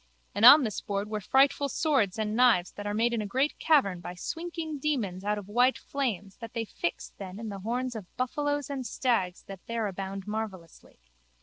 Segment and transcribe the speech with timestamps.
[0.33, 3.59] And on this board were frightful swords and knives that are made in a great
[3.59, 7.95] cavern by swinking demons out of white flames that they fix then in the horns
[7.95, 10.97] of buffalos and stags that there abound marvellously.